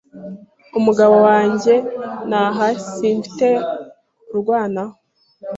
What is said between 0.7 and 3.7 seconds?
umugabo wanjye ntahari simfite